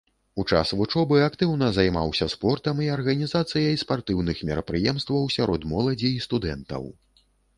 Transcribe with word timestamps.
У 0.41 0.43
час 0.51 0.69
вучобы 0.77 1.17
актыўна 1.25 1.67
займаўся 1.77 2.27
спортам 2.35 2.81
і 2.87 2.89
арганізацыяй 2.95 3.77
спартыўных 3.83 4.41
мерапрыемстваў 4.51 5.31
сярод 5.37 5.61
моладзі 5.75 6.09
і 6.17 6.23
студэнтаў. 6.27 6.83